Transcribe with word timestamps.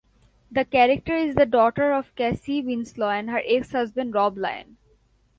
The 0.51 0.65
character 0.65 1.15
is 1.15 1.35
the 1.35 1.45
daughter 1.45 1.91
of 1.93 2.15
Cassie 2.15 2.63
Winslow 2.63 3.09
and 3.11 3.29
her 3.29 3.43
ex-husband, 3.45 4.15
Rob 4.15 4.35
Layne. 4.35 4.77